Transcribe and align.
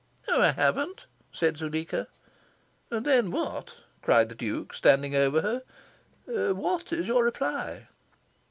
"No, 0.27 0.41
I 0.41 0.49
haven't," 0.53 1.05
said 1.31 1.57
Zuleika. 1.59 2.07
"Then 2.89 3.29
what," 3.29 3.75
cried 4.01 4.29
the 4.29 4.35
Duke, 4.35 4.73
standing 4.73 5.15
over 5.15 5.41
her, 6.23 6.53
"what 6.57 6.91
is 6.91 7.05
your 7.07 7.23
reply?" 7.23 7.85